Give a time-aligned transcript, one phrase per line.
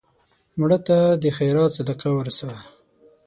[0.59, 2.57] مړه ته د خیرات صدقه ورسوه